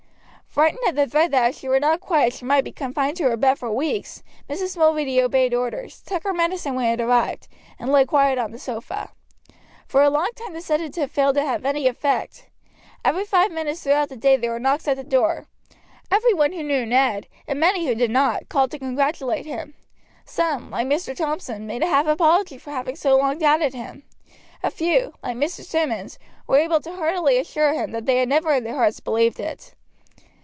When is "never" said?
28.27-28.51